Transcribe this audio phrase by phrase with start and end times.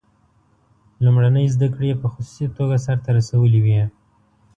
[1.03, 3.81] لومړنۍ زده کړې یې په خصوصي توګه سرته رسولې وې.